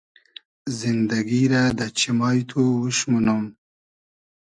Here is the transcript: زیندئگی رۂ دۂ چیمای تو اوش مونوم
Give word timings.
زیندئگی 0.77 1.43
رۂ 1.51 1.63
دۂ 1.77 1.87
چیمای 1.97 2.39
تو 2.49 2.59
اوش 2.77 2.97
مونوم 3.09 3.43